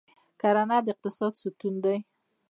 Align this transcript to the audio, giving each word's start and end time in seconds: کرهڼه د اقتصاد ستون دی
کرهڼه 0.41 0.77
د 0.85 0.87
اقتصاد 0.93 1.33
ستون 1.41 1.75
دی 1.83 1.97